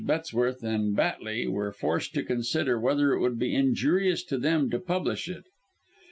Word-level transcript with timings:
Bettesworth 0.03 0.63
and 0.63 0.95
Batley 0.95 1.45
were 1.47 1.71
forced 1.71 2.15
to 2.15 2.23
consider 2.23 2.79
whether 2.79 3.13
it 3.13 3.19
would 3.21 3.37
be 3.37 3.53
injurious 3.53 4.23
to 4.23 4.39
them 4.39 4.67
to 4.71 4.79
publish 4.79 5.29
it. 5.29 5.43